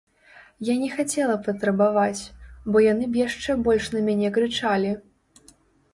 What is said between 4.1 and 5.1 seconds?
мяне крычалі.